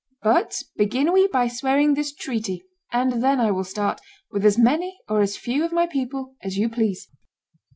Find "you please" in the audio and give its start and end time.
6.57-7.07